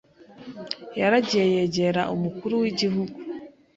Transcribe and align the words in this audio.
yaragiye 0.99 1.45
yegera 1.55 2.01
umukuru 2.15 2.53
w'igihugu 2.61 3.17